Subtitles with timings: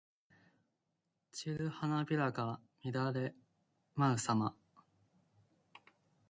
[1.31, 3.35] 散る花びらが乱れ
[3.93, 4.55] 舞うさま。